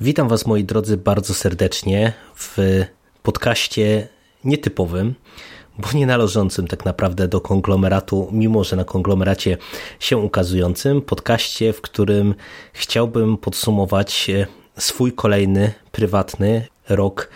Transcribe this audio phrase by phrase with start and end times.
[0.00, 2.58] Witam Was, moi drodzy, bardzo serdecznie w
[3.22, 4.08] podcaście
[4.44, 5.14] nietypowym,
[5.78, 9.56] bo nie należącym tak naprawdę do konglomeratu, mimo że na konglomeracie
[10.00, 12.34] się ukazującym, podcaście, w którym
[12.72, 14.30] chciałbym podsumować
[14.76, 17.28] swój kolejny prywatny rok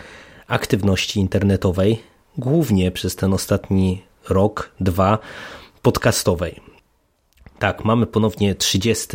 [0.47, 2.03] aktywności internetowej,
[2.37, 5.17] głównie przez ten ostatni rok, dwa
[5.81, 6.72] podcastowej.
[7.63, 9.07] Tak, mamy ponownie 30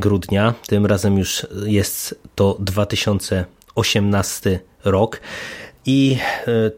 [0.00, 5.20] grudnia, tym razem już jest to 2018 rok.
[5.86, 6.16] I
[6.46, 6.70] e,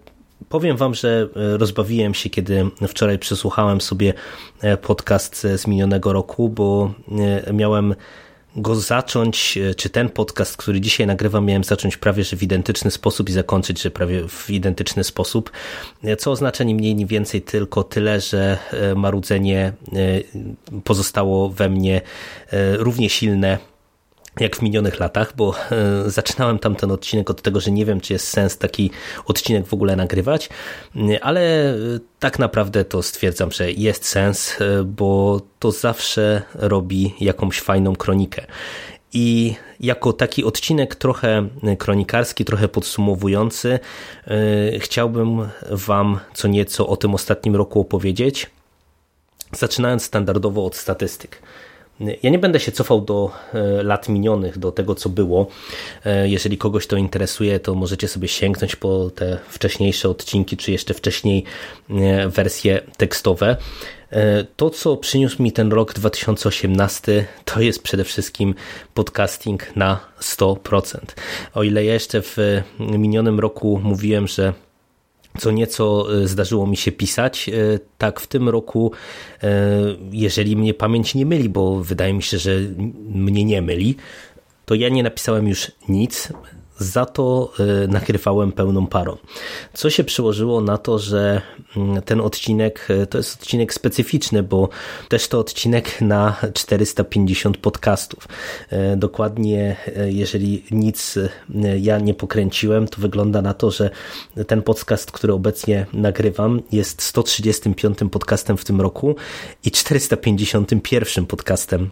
[0.49, 4.15] Powiem Wam, że e, rozbawiłem się, kiedy wczoraj przesłuchałem sobie
[4.61, 6.95] e, podcast z minionego roku, bo
[7.53, 7.95] miałem
[8.57, 12.91] go zacząć, e, czy ten podcast, który dzisiaj nagrywam, miałem zacząć prawie że w identyczny
[12.91, 15.51] sposób i zakończyć że prawie w identyczny sposób,
[16.05, 19.73] e, co oznacza nie mniej, nie więcej tylko tyle, że e, marudzenie
[20.85, 22.01] pozostało we mnie
[22.79, 23.59] równie silne
[24.41, 28.13] jak w minionych latach, bo e, zaczynałem tamten odcinek od tego, że nie wiem, czy
[28.13, 28.91] jest sens taki
[29.27, 30.49] odcinek w ogóle nagrywać,
[31.23, 31.77] ale e,
[32.19, 38.47] tak naprawdę to stwierdzam, że jest sens, e, bo to zawsze robi jakąś fajną kronikę.
[39.13, 43.79] I jako taki odcinek trochę kronikarski, trochę podsumowujący,
[44.79, 48.51] chciałbym Wam co nieco o tym ostatnim roku opowiedzieć,
[49.53, 51.43] zaczynając standardowo od statystyk.
[52.01, 55.47] Ja nie będę się cofał do e, lat minionych, do tego, co było.
[56.05, 60.95] E, jeżeli kogoś to interesuje, to możecie sobie sięgnąć po te wcześniejsze odcinki, czy jeszcze
[60.95, 61.45] wcześniej
[61.91, 63.57] e, wersje tekstowe.
[64.57, 68.55] To, co przyniósł mi ten rok 2018, to jest przede wszystkim
[68.95, 70.99] podcasting na 100%.
[71.55, 72.37] O ile jeszcze w
[72.79, 74.53] minionym roku mówiłem, że
[75.39, 77.49] co nieco e, zdarzyło mi się pisać.
[77.49, 77.53] E,
[77.99, 78.93] tak w tym roku,
[79.43, 79.71] e,
[80.13, 82.51] jeżeli mnie pamięć nie myli, bo wydaje mi się, że
[83.09, 83.97] mnie nie myli,
[84.65, 86.33] to ja nie napisałem już nic
[86.79, 87.53] za to
[87.85, 89.17] y, nagrywałem pełną parą.
[89.73, 91.43] Co się przyłożyło na to, że
[91.77, 94.69] mm, ten odcinek y, to jest odcinek specyficzny, bo
[95.09, 98.29] też to odcinek na 450 podcastów.
[98.73, 99.77] Y, dokładnie,
[100.07, 101.19] jeżeli nic
[101.81, 103.91] ja nie pokręciłem, to wygląda na to, że
[104.47, 109.17] ten podcast, który obecnie nagrywam, jest 135 podcastem w tym roku
[109.65, 111.91] i 451 podcastem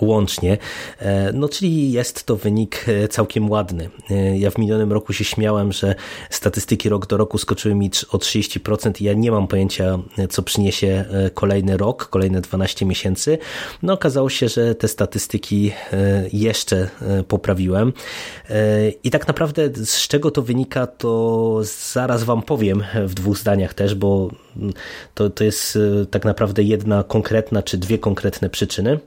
[0.00, 0.58] łącznie.
[0.98, 3.90] E, no, czyli jest to wynik e, całkiem ładny.
[4.10, 5.94] E, ja w minionym roku się śmiałem, że
[6.30, 9.98] statystyki rok do roku skoczyły mi o 30% i ja nie mam pojęcia,
[10.30, 11.04] co przyniesie
[11.34, 13.38] kolejny rok, kolejne 12 miesięcy.
[13.82, 15.72] No, okazało się, że te statystyki
[16.32, 16.88] jeszcze
[17.28, 17.92] poprawiłem.
[19.04, 21.60] I tak naprawdę z czego to wynika, to
[21.92, 24.30] zaraz Wam powiem w dwóch zdaniach też, bo
[25.14, 25.78] to, to jest
[26.10, 29.00] tak naprawdę jedna konkretna czy dwie konkretne przyczyny.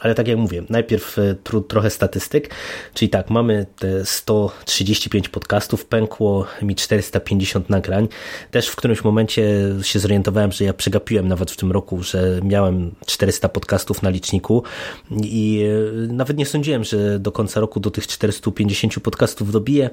[0.00, 1.34] Ale tak jak mówię, najpierw e,
[1.68, 2.54] trochę statystyk,
[2.94, 8.08] czyli tak, mamy te 135 podcastów, pękło mi 450 nagrań.
[8.50, 9.42] Też w którymś momencie
[9.82, 14.62] się zorientowałem, że ja przegapiłem nawet w tym roku, że miałem 400 podcastów na liczniku
[15.10, 15.64] i
[16.08, 19.90] e, nawet nie sądziłem, że do końca roku do tych 450 podcastów dobiję,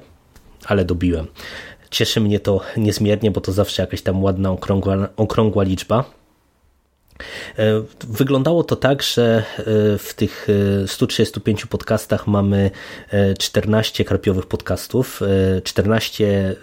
[0.66, 1.28] ale dobiłem.
[1.92, 6.25] Cieszy mnie to niezmiernie, bo to zawsze jakaś tam ładna, okrągła, okrągła liczba.
[7.60, 9.64] E, wyglądało to tak, że e,
[9.98, 10.48] w tych
[10.88, 12.72] 135 e, podcastach mamy
[13.40, 15.22] 14 karpiowych podcastów,
[15.64, 16.56] 14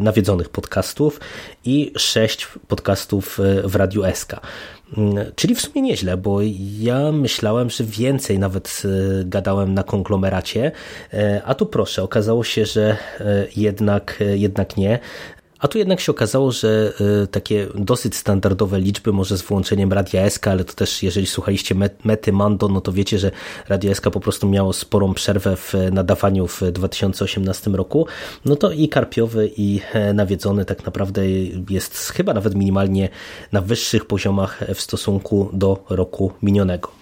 [0.00, 1.20] nawiedzonych podcastów
[1.64, 4.40] i 6 podcastów w Radiu SK.
[5.34, 6.38] Czyli w sumie nieźle, bo
[6.78, 8.82] ja myślałem, że więcej nawet
[9.24, 10.72] gadałem na konglomeracie,
[11.44, 12.96] a tu proszę, okazało się, że
[13.56, 14.98] jednak, jednak nie.
[15.58, 16.92] A tu jednak się okazało, że
[17.22, 21.74] y, takie dosyć standardowe liczby, może z wyłączeniem Radia SK, ale to też jeżeli słuchaliście
[22.04, 23.30] Mety Mando, no to wiecie, że
[23.68, 28.06] Radio SK po prostu miało sporą przerwę w nadawaniu w 2018 roku,
[28.44, 31.22] no to i Karpiowy i e, Nawiedzony tak naprawdę
[31.70, 33.08] jest chyba nawet minimalnie
[33.52, 36.97] na wyższych poziomach w stosunku do roku minionego.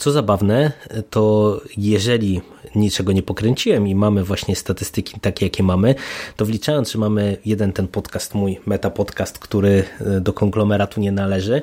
[0.00, 0.72] Co zabawne,
[1.10, 2.40] to jeżeli
[2.74, 5.94] niczego nie pokręciłem i mamy właśnie statystyki takie, jakie mamy,
[6.36, 11.12] to wliczając, że mamy jeden ten podcast, mój meta podcast, który e, do konglomeratu nie
[11.12, 11.62] należy,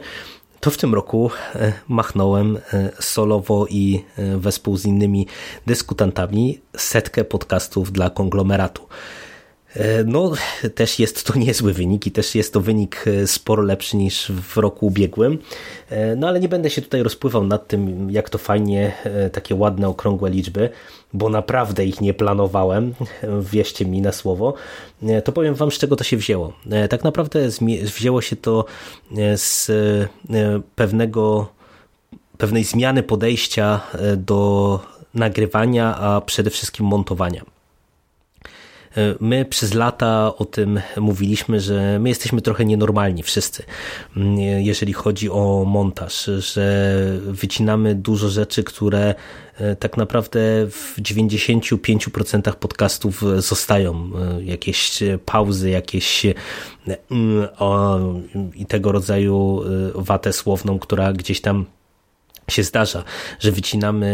[0.59, 4.03] to w tym roku e, machnąłem e, solowo i
[4.37, 5.27] wespół z innymi
[5.65, 8.87] dyskutantami setkę podcastów dla konglomeratu.
[9.77, 10.31] E, no,
[10.75, 14.57] też jest to niezły wynik i też jest to wynik e, sporo lepszy niż w
[14.57, 15.37] roku ubiegłym.
[15.89, 18.93] E, no, ale nie będę się tutaj rozpływał nad tym, jak to fajnie,
[19.31, 20.69] takie ładne, okrągłe liczby,
[21.13, 22.93] bo naprawdę ich nie planowałem,
[23.51, 24.53] wierzcie mi na słowo.
[25.23, 26.53] To powiem Wam, z czego to się wzięło.
[26.89, 27.39] Tak naprawdę
[27.81, 28.65] wzięło się to
[29.35, 29.71] z
[30.75, 31.47] pewnego,
[32.37, 33.81] pewnej zmiany podejścia
[34.17, 34.79] do
[35.13, 37.56] nagrywania, a przede wszystkim montowania.
[39.19, 43.63] My przez lata o tym mówiliśmy, że my jesteśmy trochę nienormalni wszyscy,
[44.57, 49.15] jeżeli chodzi o montaż, że wycinamy dużo rzeczy, które
[49.57, 50.39] e, tak naprawdę
[50.69, 54.09] w 95% podcastów zostają.
[54.39, 56.33] E, jakieś pauzy, jakieś e,
[58.55, 59.61] i tego rodzaju
[59.95, 61.65] watę słowną, która gdzieś tam
[62.51, 63.03] się zdarza,
[63.39, 64.07] że wycinamy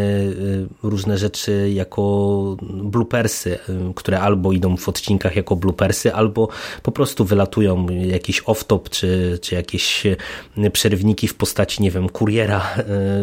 [0.83, 6.47] y, różne rzeczy jako bloopersy, y, które albo idą w odcinkach jako bloopersy, albo
[6.83, 12.75] po prostu wylatują jakiś off-top, czy, czy jakieś y, przerywniki w postaci, nie wiem, kuriera,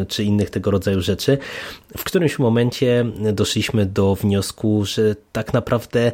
[0.08, 1.38] czy innych tego rodzaju rzeczy.
[1.96, 6.12] W którymś momencie doszliśmy do wniosku, że tak naprawdę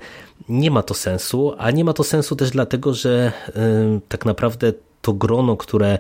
[0.49, 3.33] nie ma to sensu, a nie ma to sensu też dlatego, że
[4.09, 4.73] tak naprawdę
[5.03, 5.99] to grono, które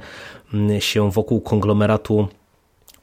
[0.78, 2.28] się wokół konglomeratu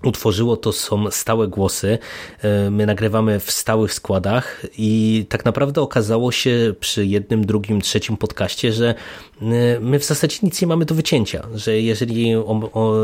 [0.04, 1.98] utworzyło, to są stałe głosy.
[2.42, 8.18] E, my nagrywamy w stałych składach i tak naprawdę okazało się przy jednym, drugim, trzecim
[8.18, 8.96] podcaście, że
[9.42, 12.34] e, my w zasadzie nic nie mamy do wycięcia, że jeżeli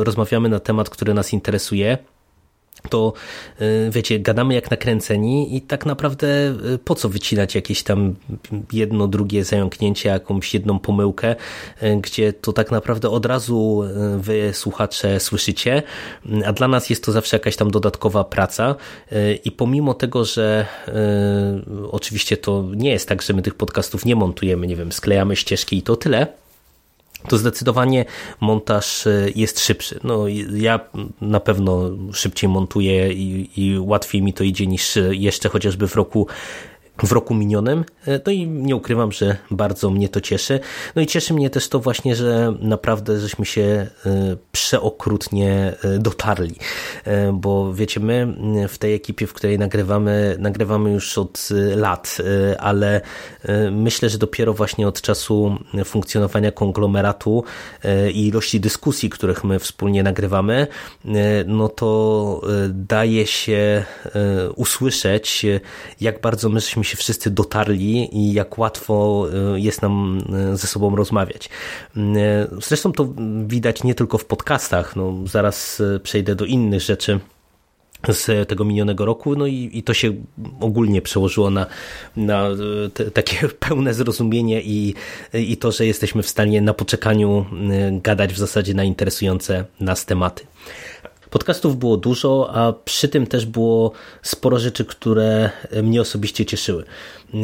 [0.02, 1.98] rozmawiamy na temat, który nas interesuje,
[2.90, 3.14] to
[3.62, 6.28] y, wiecie, gadamy jak nakręceni i tak naprawdę
[6.74, 8.16] y, po co wycinać jakieś tam
[8.74, 11.36] jedno, drugie zająknięcie, jakąś jedną pomyłkę,
[11.84, 13.84] y, gdzie to tak naprawdę od razu
[14.18, 15.84] wy słuchacze słyszycie,
[16.46, 18.76] a dla nas jest to zawsze jakaś tam dodatkowa praca
[19.44, 20.66] i pomimo tego, że
[21.92, 25.78] oczywiście to nie jest tak, że my tych podcastów nie montujemy, nie wiem, sklejamy ścieżki
[25.78, 26.28] i to tyle,
[27.28, 28.06] to zdecydowanie
[28.40, 30.00] montaż e, jest szybszy.
[30.04, 30.80] No, ja
[31.22, 36.28] na pewno szybciej montuję i, i łatwiej mi to idzie niż jeszcze chociażby w roku
[37.04, 37.86] w roku minionym.
[38.08, 40.60] E, no i nie ukrywam, że bardzo mnie to cieszy.
[40.96, 43.90] No i cieszy mnie też to właśnie, że naprawdę żeśmy się e,
[44.52, 46.56] przeokrutnie e, dotarli.
[47.34, 48.36] Bo wiecie, my
[48.70, 52.18] w tej ekipie, w której nagrywamy, nagrywamy już od lat,
[52.60, 53.02] ale
[53.72, 57.44] myślę, że dopiero właśnie od czasu funkcjonowania konglomeratu
[58.14, 60.68] i ilości dyskusji, których my wspólnie nagrywamy,
[61.46, 63.86] no to daje się
[64.56, 65.46] usłyszeć,
[66.02, 69.26] jak bardzo my żeśmy się wszyscy dotarli i jak łatwo
[69.56, 70.22] y, jest nam
[70.54, 71.50] y, ze sobą rozmawiać.
[71.98, 72.02] Y,
[72.62, 73.14] zresztą to
[73.46, 77.20] widać nie tylko w podcastach, no, zaraz przejdę do innych rzeczy
[78.08, 80.14] z tego minionego roku, no i, i to się
[80.60, 81.66] ogólnie przełożyło na,
[82.18, 82.50] na
[82.94, 84.96] te, takie pełne zrozumienie i,
[85.34, 87.46] i to, że jesteśmy w stanie na poczekaniu
[87.92, 90.44] gadać w zasadzie na interesujące nas tematy.
[91.30, 93.92] Podcastów było dużo, a przy tym też było
[94.22, 95.50] sporo rzeczy, które
[95.84, 96.84] mnie osobiście cieszyły.
[97.34, 97.38] E,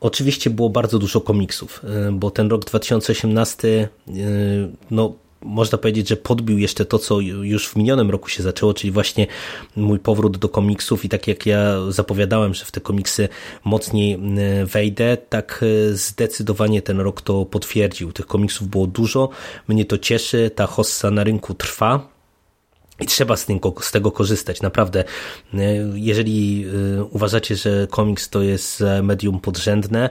[0.00, 4.12] oczywiście było bardzo dużo komiksów, e, bo ten rok 2018 e,
[4.90, 8.90] no, można powiedzieć, że podbił jeszcze to, co już w minionym roku się zaczęło, czyli
[8.90, 9.26] właśnie
[9.76, 13.28] mój powrót do komiksów i tak jak ja zapowiadałem, że w te komiksy
[13.64, 14.18] mocniej
[14.64, 18.12] wejdę, tak zdecydowanie ten rok to potwierdził.
[18.12, 19.28] Tych komiksów było dużo,
[19.68, 22.11] mnie to cieszy, ta hossa na rynku trwa,
[23.02, 25.04] i trzeba z, tego, z tego korzystać, naprawdę.
[25.54, 25.58] E,
[25.94, 26.66] jeżeli
[26.98, 30.10] e, uważacie, że komiks to jest e, medium podrzędne,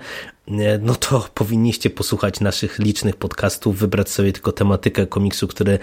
[0.81, 5.79] no to powinniście posłuchać naszych licznych podcastów, wybrać sobie tylko tematykę komiksu, który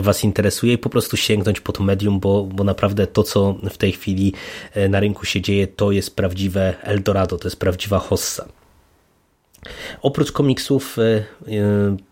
[0.00, 3.76] Was interesuje i po prostu sięgnąć po to medium, bo, bo naprawdę to, co w
[3.78, 4.32] tej chwili
[4.88, 8.48] na rynku się dzieje, to jest prawdziwe Eldorado, to jest prawdziwa hossa.
[10.02, 10.96] Oprócz komiksów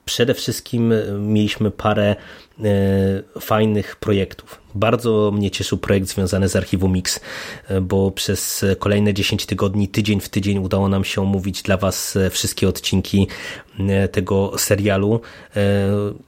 [0.04, 2.16] przede wszystkim mieliśmy parę
[2.64, 4.60] E, fajnych projektów.
[4.74, 7.20] Bardzo mnie cieszył projekt związany z archiwum Mix,
[7.68, 12.16] e, bo przez kolejne 10 tygodni, tydzień w tydzień udało nam się omówić dla Was
[12.16, 13.28] e, wszystkie odcinki
[14.12, 15.20] tego serialu.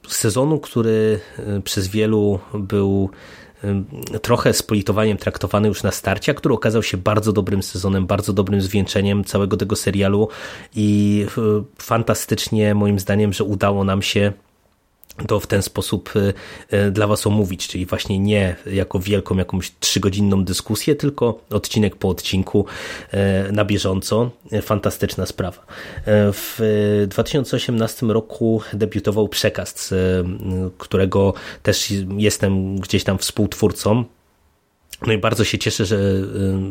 [0.07, 1.19] Sezonu, który
[1.63, 3.09] przez wielu był
[4.21, 8.33] trochę z politowaniem traktowany już na starcie, a który okazał się bardzo dobrym sezonem, bardzo
[8.33, 10.27] dobrym zwieńczeniem całego tego serialu
[10.75, 11.25] i
[11.77, 14.33] fantastycznie moim zdaniem, że udało nam się
[15.27, 16.33] to w ten sposób y,
[16.77, 22.09] y, dla Was omówić, czyli właśnie nie jako wielką jakąś trzygodzinną dyskusję, tylko odcinek po
[22.09, 22.65] odcinku
[23.47, 24.29] y, na bieżąco.
[24.61, 25.65] Fantastyczna sprawa.
[26.33, 29.93] W 2018 roku debiutował Przekaz,
[30.77, 31.33] którego
[31.63, 34.05] też jestem gdzieś tam współtwórcą.
[35.05, 36.21] No i bardzo się cieszę, że y,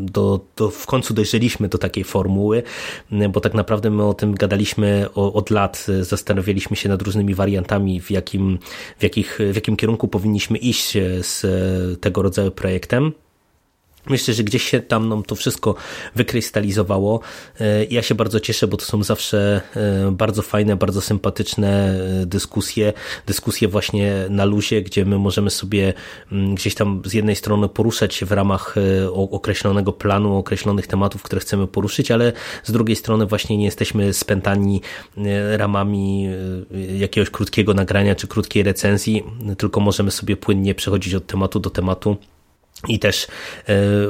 [0.00, 2.62] do, do, w końcu dojrzeliśmy do takiej formuły,
[3.12, 7.35] y, bo tak naprawdę my o tym gadaliśmy od lat, y, zastanawialiśmy się nad różnymi
[7.35, 8.59] wariantami, w jakim,
[8.99, 11.42] w jakich, w jakim kierunku powinniśmy iść z
[12.00, 13.12] tego rodzaju projektem.
[14.08, 15.75] Myślę, że gdzieś się tam nam to wszystko
[16.14, 17.20] wykrystalizowało.
[17.60, 22.26] E, ja się bardzo cieszę, bo to są zawsze e, bardzo fajne, bardzo sympatyczne e,
[22.26, 22.92] dyskusje.
[23.26, 25.94] Dyskusje właśnie na luzie, gdzie my możemy sobie
[26.32, 28.75] mm, gdzieś tam z jednej strony poruszać się w ramach
[29.12, 32.32] określonego planu, określonych tematów, które chcemy poruszyć, ale
[32.64, 34.80] z drugiej strony właśnie nie jesteśmy spętani
[35.56, 36.28] ramami
[36.98, 39.25] jakiegoś krótkiego nagrania czy krótkiej recenzji,
[39.58, 42.16] tylko możemy sobie płynnie przechodzić od tematu do tematu
[42.88, 43.26] i też e,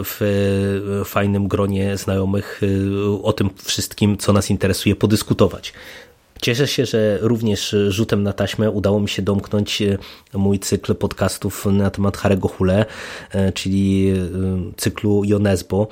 [0.04, 5.72] w fajnym gronie znajomych e, o tym wszystkim, co nas interesuje, podyskutować.
[6.42, 9.98] Cieszę się, że również rzutem na taśmę udało mi się domknąć e,
[10.34, 12.84] mój cykl podcastów na temat Harego Hule,
[13.30, 14.14] e, czyli e,
[14.76, 15.88] cyklu Jonesbo,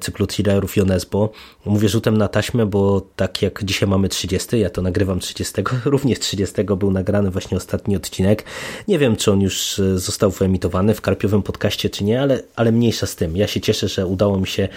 [0.00, 1.30] cyklu thrillerów Jonesbo.
[1.64, 6.18] Mówię rzutem na taśmę, bo tak jak dzisiaj mamy 30, ja to nagrywam 30, również
[6.18, 8.44] 30 był nagrany właśnie ostatni odcinek.
[8.88, 13.06] Nie wiem, czy on już został wyemitowany w Karpiowym podcaście, czy nie, ale, ale mniejsza
[13.06, 13.36] z tym.
[13.36, 14.68] Ja się cieszę, że udało mi się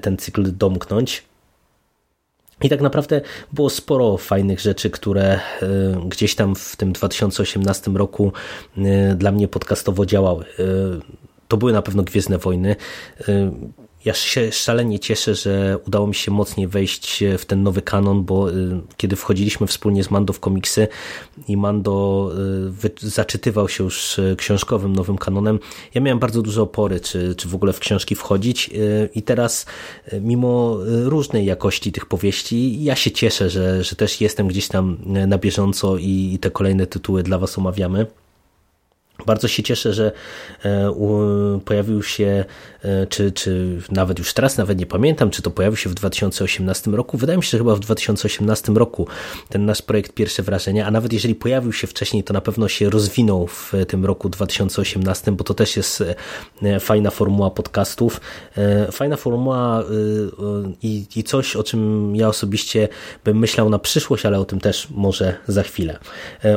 [0.00, 1.22] ten cykl domknąć.
[2.62, 3.20] I tak naprawdę
[3.52, 5.40] było sporo fajnych rzeczy, które e,
[6.08, 8.32] gdzieś tam w tym 2018 roku
[8.78, 10.44] e, dla mnie podcastowo działały.
[10.44, 10.64] E,
[11.48, 12.76] to były na pewno Gwiezdne Wojny.
[14.04, 18.50] Ja się szalenie cieszę, że udało mi się mocniej wejść w ten nowy kanon, bo
[18.50, 20.88] y, kiedy wchodziliśmy wspólnie z Mando w komiksy
[21.48, 22.30] i Mando
[22.84, 25.58] y, zaczytywał się już książkowym nowym kanonem,
[25.94, 28.70] ja miałem bardzo duże opory, czy, czy w ogóle w książki wchodzić
[29.14, 29.66] i teraz
[30.20, 35.38] mimo różnej jakości tych powieści, ja się cieszę, że, że też jestem gdzieś tam na
[35.38, 38.06] bieżąco i te kolejne tytuły dla Was omawiamy.
[39.26, 40.12] Bardzo się cieszę, że
[40.64, 42.44] e, pojawił się,
[42.82, 46.90] e, czy, czy nawet już teraz nawet nie pamiętam, czy to pojawił się w 2018
[46.90, 47.18] roku.
[47.18, 49.06] Wydaje mi się, że chyba w 2018 roku
[49.48, 52.90] ten nasz projekt Pierwsze Wrażenia, a nawet jeżeli pojawił się wcześniej, to na pewno się
[52.90, 56.04] rozwinął w tym roku 2018, bo to też jest
[56.62, 58.20] e, fajna formuła podcastów.
[58.92, 59.84] Fajna formuła
[60.82, 62.88] i, i coś, o czym ja osobiście
[63.24, 65.98] bym myślał na przyszłość, ale o tym też może za chwilę.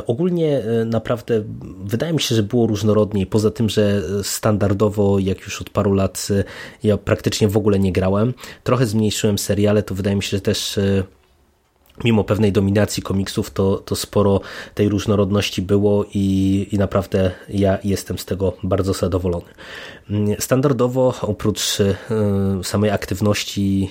[0.06, 1.42] Ogólnie naprawdę
[1.84, 3.26] wydaje mi się, że było różnorodniej.
[3.26, 6.28] Poza tym, że standardowo, jak już od paru lat,
[6.82, 8.34] ja praktycznie w ogóle nie grałem.
[8.64, 11.04] Trochę zmniejszyłem seriale, to wydaje mi się, że też e,
[12.04, 14.40] mimo pewnej dominacji komiksów, to, to sporo
[14.74, 19.46] tej różnorodności było i, i naprawdę ja jestem z tego bardzo zadowolony.
[20.38, 21.94] Standardowo oprócz e,
[22.62, 23.90] samej aktywności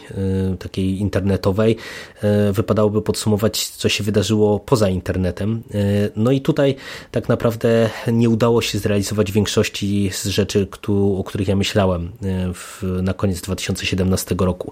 [0.51, 1.77] e, takiej internetowej
[2.21, 5.63] e, wypadałoby podsumować, co się wydarzyło poza internetem.
[6.15, 6.75] No i tutaj
[7.11, 10.67] tak naprawdę nie udało się zrealizować większości z rzeczy,
[11.17, 12.11] o których ja myślałem
[12.81, 14.71] na koniec 2017 roku.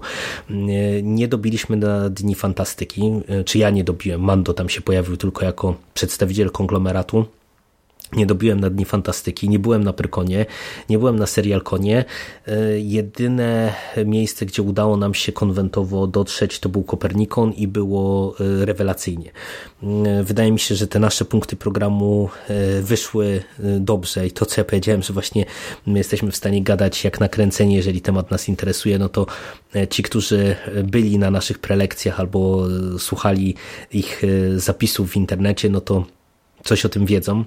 [1.02, 3.02] Nie dobiliśmy na Dni Fantastyki,
[3.44, 4.20] czy ja nie dobiłem.
[4.20, 7.26] Mando tam się pojawił tylko jako przedstawiciel konglomeratu
[8.12, 10.46] nie dobiłem na Dni Fantastyki, nie byłem na Prykonie,
[10.88, 12.04] nie byłem na Serialkonie.
[12.46, 18.66] E, jedyne miejsce, gdzie udało nam się konwentowo dotrzeć, to był Kopernikon i było e,
[18.66, 19.30] rewelacyjnie.
[19.82, 22.28] E, wydaje mi się, że te nasze punkty programu
[22.82, 23.42] wyszły
[23.80, 25.44] dobrze i to, co ja powiedziałem, że właśnie
[25.86, 29.26] my jesteśmy w stanie gadać jak nakręcenie, jeżeli temat nas interesuje, no to
[29.90, 32.62] ci, którzy byli na naszych prelekcjach albo
[32.98, 33.54] słuchali
[33.92, 34.22] ich
[34.56, 36.04] zapisów w internecie, no to
[36.64, 37.44] coś o tym wiedzą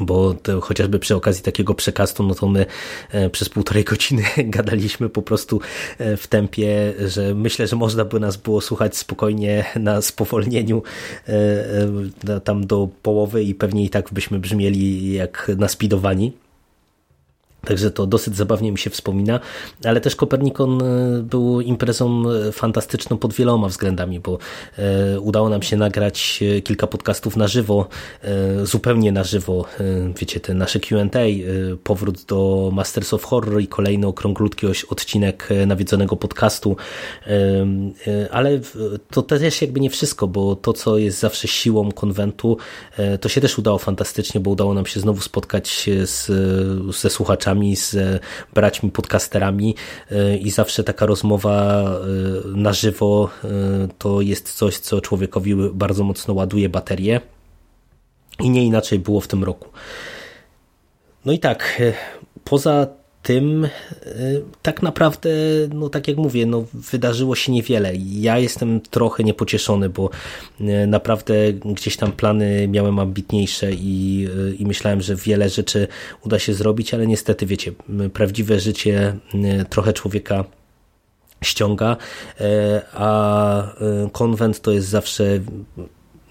[0.00, 2.66] bo chociażby przy okazji takiego przekastu, no to my
[3.10, 5.60] e, przez półtorej godziny gadaliśmy po prostu
[5.98, 10.82] e, w tempie, że myślę, że można by nas było słuchać spokojnie na spowolnieniu
[11.28, 16.32] e, tam do połowy i pewnie i tak byśmy brzmieli jak naspidowani.
[17.68, 19.40] Także to dosyć zabawnie mi się wspomina,
[19.84, 24.38] ale też Kopernikon e, był imprezą e, fantastyczną pod wieloma względami, bo
[24.78, 27.88] e, udało nam się nagrać kilka podcastów na żywo,
[28.62, 29.64] zupełnie na żywo,
[30.20, 31.18] wiecie, te nasze Q&A,
[31.84, 36.76] powrót do Masters of Horror i kolejny okrąglutki odcinek nawiedzonego podcastu,
[38.30, 38.60] ale
[39.10, 42.56] to też jakby nie wszystko, bo to, co jest zawsze siłą konwentu,
[43.20, 46.30] to się też udało fantastycznie, bo udało nam się znowu spotkać z,
[46.96, 48.18] ze słuchaczami z e,
[48.54, 49.74] braćmi podcasterami
[50.10, 53.30] e, i zawsze taka rozmowa e, na żywo
[53.98, 57.20] to jest coś, co człowiekowi bardzo mocno ładuje baterię
[58.40, 59.68] i nie inaczej było w tym roku.
[61.24, 61.82] No i tak,
[62.44, 62.86] poza
[63.28, 63.70] tym y,
[64.62, 65.30] tak naprawdę,
[65.74, 67.92] no tak jak mówię, no wydarzyło się niewiele.
[67.96, 70.10] Ja jestem trochę niepocieszony, bo
[70.60, 75.88] y, naprawdę gdzieś tam plany miałem ambitniejsze i, y, i myślałem, że wiele rzeczy
[76.24, 77.72] uda się zrobić, ale niestety, wiecie,
[78.12, 79.16] prawdziwe życie
[79.70, 80.44] trochę człowieka
[81.44, 81.96] ściąga,
[82.92, 83.74] a
[84.12, 85.40] konwent to jest zawsze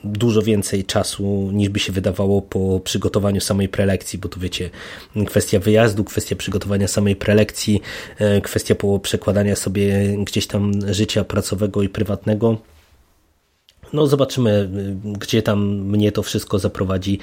[0.04, 4.70] dużo więcej czasu niż by się wydawało po przygotowaniu samej prelekcji, bo tu wiecie,
[5.28, 7.82] kwestia wyjazdu, kwestia przygotowania samej prelekcji,
[8.44, 12.58] kwestia po przekładania sobie gdzieś tam życia pracowego i prywatnego
[13.94, 14.70] no zobaczymy,
[15.04, 17.20] gdzie tam mnie to wszystko zaprowadzi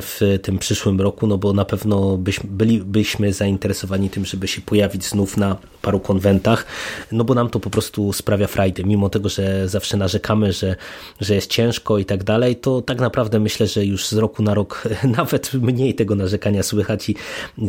[0.00, 5.04] w tym przyszłym roku, no bo na pewno byś, bylibyśmy zainteresowani tym, żeby się pojawić
[5.04, 6.66] znów na paru konwentach,
[7.12, 10.76] no bo nam to po prostu sprawia frajdę, mimo tego, że zawsze narzekamy, że,
[11.20, 14.54] że jest ciężko i tak dalej, to tak naprawdę myślę, że już z roku na
[14.54, 17.16] rok nawet mniej tego narzekania słychać i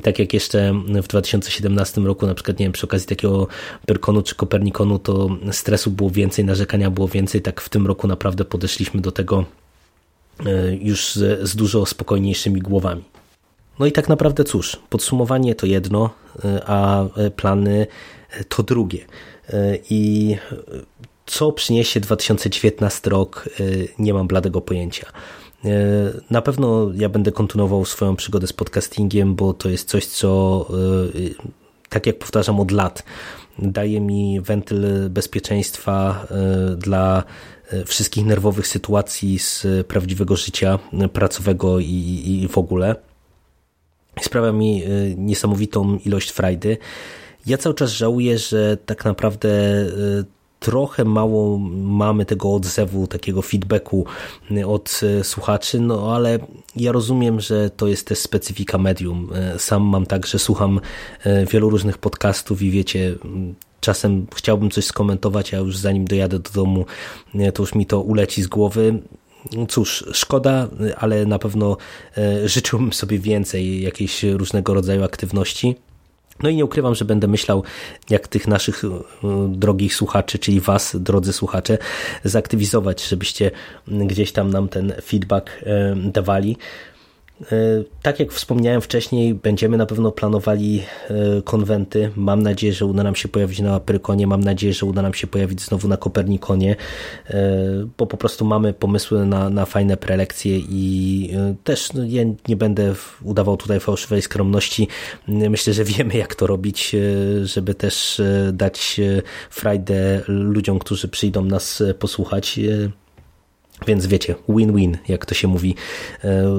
[0.03, 0.73] tak jak jeszcze
[1.03, 3.47] w 2017 roku, na przykład nie wiem, przy okazji takiego
[3.85, 8.45] Pyrkonu czy Kopernikonu, to stresu było więcej, narzekania było więcej, tak w tym roku naprawdę
[8.45, 9.45] podeszliśmy do tego
[10.45, 13.03] e, już z, z dużo spokojniejszymi głowami.
[13.79, 16.09] No i tak naprawdę cóż, podsumowanie to jedno,
[16.45, 17.87] e, a e, plany
[18.49, 19.05] to drugie.
[19.89, 20.35] I
[21.25, 23.49] co przyniesie 2019 rok,
[23.99, 25.11] nie mam bladego pojęcia.
[26.29, 30.67] Na pewno ja będę kontynuował swoją przygodę z podcastingiem, bo to jest coś, co
[31.89, 33.03] tak jak powtarzam od lat,
[33.59, 36.27] daje mi wentyl bezpieczeństwa
[36.77, 37.23] dla
[37.85, 40.79] wszystkich nerwowych sytuacji z prawdziwego życia
[41.13, 41.85] pracowego i,
[42.43, 42.95] i w ogóle.
[44.21, 44.87] Sprawia mi e,
[45.17, 46.77] niesamowitą ilość frajdy.
[47.45, 49.87] Ja cały czas żałuję, że tak naprawdę e,
[50.59, 54.05] trochę mało mamy tego odzewu, takiego feedbacku
[54.67, 56.39] od słuchaczy, no ale
[56.75, 59.29] ja rozumiem, że to jest też specyfika medium.
[59.57, 60.79] Sam mam tak, że słucham
[61.51, 63.15] wielu różnych podcastów i wiecie,
[63.81, 66.85] czasem chciałbym coś skomentować, a już zanim dojadę do domu,
[67.53, 68.99] to już mi to uleci z głowy.
[69.69, 71.77] Cóż, szkoda, ale na pewno
[72.17, 75.75] e, życzyłbym sobie więcej jakiejś różnego rodzaju aktywności.
[76.43, 77.63] No i nie ukrywam, że będę myślał,
[78.09, 78.89] jak tych naszych e,
[79.49, 81.77] drogich słuchaczy, czyli Was, drodzy słuchacze,
[82.23, 83.51] zaktywizować, żebyście
[83.87, 86.57] gdzieś tam nam ten feedback e, dawali.
[87.41, 92.11] E, tak jak wspomniałem wcześniej, będziemy na pewno planowali e, konwenty.
[92.15, 95.27] Mam nadzieję, że uda nam się pojawić na Prykonie, mam nadzieję, że uda nam się
[95.27, 96.75] pojawić znowu na Kopernikonie,
[97.29, 97.35] e,
[97.97, 101.31] bo po prostu mamy pomysły na, na fajne prelekcje i
[101.63, 102.93] też no, ja nie będę
[103.23, 104.87] udawał tutaj fałszywej skromności.
[105.27, 106.95] Myślę, że wiemy jak to robić,
[107.43, 108.21] żeby też
[108.53, 109.01] dać
[109.49, 112.59] frajdę ludziom, którzy przyjdą nas posłuchać.
[113.87, 115.75] Więc wiecie, win-win, jak to się mówi
[116.23, 116.51] e,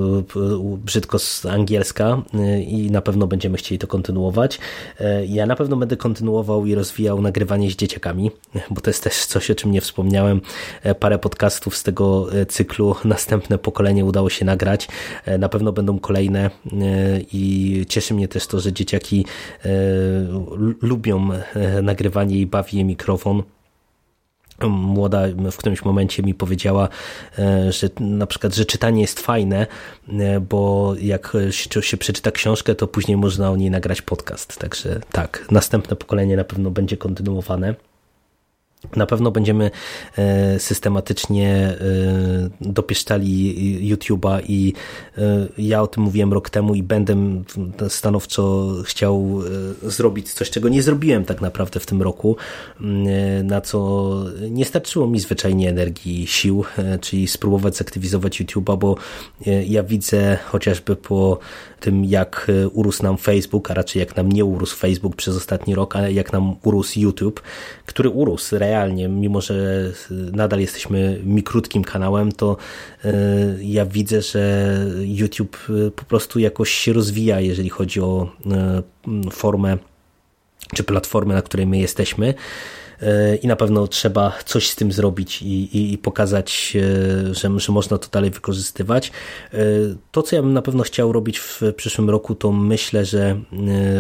[0.76, 4.58] brzydko z angielska e, i na pewno będziemy chcieli to kontynuować.
[5.00, 8.30] E, ja na pewno będę kontynuował i rozwijał nagrywanie z dzieciakami,
[8.70, 10.40] bo to jest też coś, o czym nie wspomniałem.
[11.00, 14.88] Parę podcastów z tego cyklu następne pokolenie udało się nagrać.
[15.38, 16.50] Na pewno będą kolejne
[17.32, 19.26] i cieszy mnie też to, że dzieciaki
[20.82, 21.28] lubią
[21.82, 23.42] nagrywanie i bawi je mikrofon
[24.68, 25.22] młoda
[25.52, 26.88] w którymś momencie mi powiedziała,
[27.38, 29.66] e, że na przykład, że czytanie jest fajne,
[30.08, 34.58] e, bo jak się, się przeczyta książkę, to później można o niej nagrać podcast.
[34.58, 37.74] Także tak, następne pokolenie na pewno będzie kontynuowane.
[38.96, 39.70] Na pewno będziemy
[40.18, 41.76] e, systematycznie e,
[42.60, 44.72] dopieszczali YouTube'a i
[45.18, 45.22] e,
[45.58, 47.16] ja o tym mówiłem rok temu i będę
[47.88, 49.40] stanowczo chciał
[49.82, 52.36] zrobić coś, czego nie zrobiłem tak naprawdę w tym roku,
[53.44, 54.10] na co
[54.50, 56.64] nie starczyło mi zwyczajnie energii i sił,
[57.00, 58.96] czyli spróbować zaktywizować YouTube'a, bo
[59.66, 61.38] ja widzę chociażby po
[61.82, 65.96] tym, jak urósł nam Facebook, a raczej jak nam nie urósł Facebook przez ostatni rok,
[65.96, 67.42] ale jak nam urósł YouTube,
[67.86, 69.54] który urósł realnie, mimo że
[70.10, 72.56] nadal jesteśmy mikrutkim kanałem, to
[73.04, 73.12] e,
[73.60, 78.82] ja widzę, że YouTube e, po prostu jakoś się rozwija, jeżeli chodzi o e,
[79.30, 79.78] formę
[80.74, 82.34] czy platformę, na której my jesteśmy
[83.42, 87.72] i na pewno trzeba coś z tym zrobić i, i, i pokazać, e, że, że
[87.72, 89.12] można to dalej wykorzystywać.
[89.54, 89.58] E,
[90.10, 93.38] to, co ja bym na pewno chciał robić w przyszłym roku, to myślę, że e,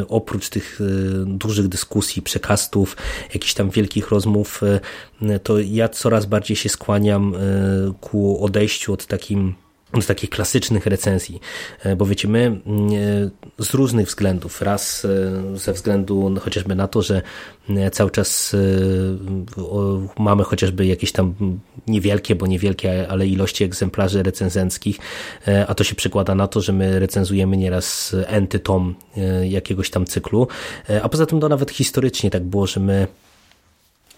[0.08, 0.80] oprócz tych
[1.26, 2.96] dużych dyskusji, przekastów,
[3.34, 4.60] jakichś tam wielkich rozmów,
[5.42, 7.34] to ja coraz bardziej się skłaniam
[8.00, 9.54] ku odejściu od takim
[10.00, 11.40] z takich klasycznych recenzji,
[11.84, 12.60] e, bo wiecie, my mm,
[13.58, 17.22] e, z różnych względów, raz e, ze względu chociażby na to, że
[17.92, 18.56] cały czas
[20.18, 21.34] mamy chociażby jakieś tam
[21.86, 24.98] niewielkie, bo niewielkie, ale ilości egzemplarzy recenzenckich,
[25.68, 28.94] a to się przekłada na to, że my recenzujemy nieraz enty tom
[29.44, 30.48] jakiegoś tam cyklu,
[31.02, 33.06] a poza tym to nawet historycznie tak było, że my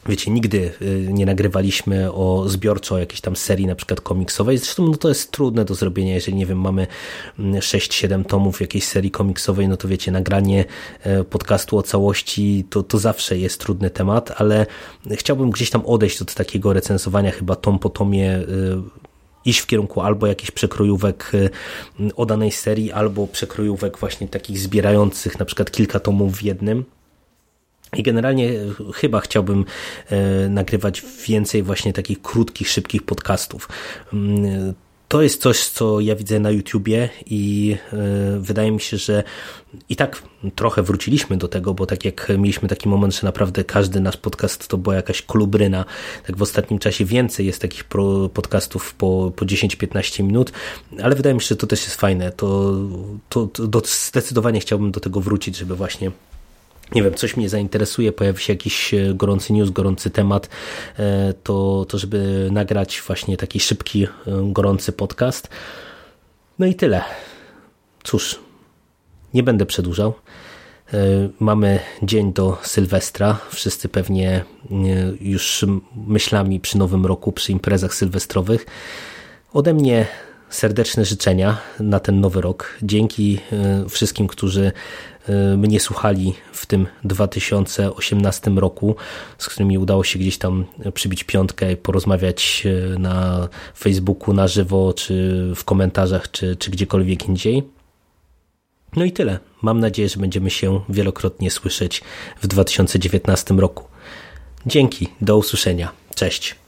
[0.06, 4.58] wiecie, nigdy y, nie nagrywaliśmy o zbiorczo jakiejś tam serii na przykład komiksowej.
[4.58, 6.86] Zresztą no to jest trudne do zrobienia, jeżeli nie wiem, mamy
[7.38, 10.64] 6-7 mm, tomów jakiejś serii komiksowej, no to wiecie, nagranie
[11.02, 14.66] e, podcastu o całości to, to zawsze jest trudny temat, ale
[15.10, 19.04] chciałbym gdzieś tam odejść od takiego recenzowania chyba tom po tomie y,
[19.44, 21.32] iść w kierunku albo jakichś przekrojówek
[22.16, 26.84] o danej serii, albo przekrojówek właśnie takich zbierających na przykład kilka tomów w jednym.
[27.96, 28.50] I generalnie
[28.94, 29.64] chyba chciałbym
[30.48, 33.68] nagrywać więcej właśnie takich krótkich, szybkich podcastów.
[34.12, 34.74] Mm,
[35.14, 37.96] to jest coś, co ja widzę na YouTubie i e,
[38.40, 39.22] wydaje mi się, że
[39.88, 40.22] i tak
[40.54, 44.68] trochę wróciliśmy do tego, bo tak jak mieliśmy taki moment, że naprawdę każdy nasz podcast
[44.68, 45.84] to była jakaś klubryna,
[46.26, 47.84] tak w ostatnim czasie więcej jest takich
[48.34, 50.52] podcastów po, po 10-15 minut,
[51.02, 52.32] ale wydaje mi się, że to też jest fajne.
[52.32, 52.74] To,
[53.28, 56.10] to, to zdecydowanie chciałbym do tego wrócić, żeby właśnie
[56.94, 60.48] nie wiem, coś mnie zainteresuje, pojawi się jakiś e, gorący news, gorący temat,
[60.98, 64.08] e, to, to żeby nagrać właśnie taki szybki, e,
[64.42, 65.48] gorący podcast.
[66.58, 67.02] No i tyle.
[68.04, 68.40] Cóż,
[69.34, 70.14] nie będę przedłużał.
[71.40, 73.38] Mamy dzień do Sylwestra.
[73.50, 74.44] Wszyscy pewnie
[75.20, 75.64] już
[76.06, 78.66] myślami przy Nowym Roku, przy imprezach sylwestrowych.
[79.52, 80.06] Ode mnie
[80.54, 82.78] serdeczne życzenia na ten nowy rok.
[82.82, 83.40] Dzięki
[83.88, 84.72] wszystkim, którzy
[85.28, 88.96] Y, mnie słuchali w tym 2018 roku,
[89.38, 90.64] z którymi udało się gdzieś tam
[90.94, 97.28] przybić piątkę i porozmawiać y, na Facebooku na żywo, czy w komentarzach, czy, czy gdziekolwiek
[97.28, 97.62] indziej.
[98.96, 99.38] No i tyle.
[99.62, 102.02] Mam nadzieję, że będziemy się wielokrotnie słyszeć
[102.42, 103.84] w 2019 roku.
[104.66, 105.92] Dzięki, do usłyszenia.
[106.14, 106.63] Cześć.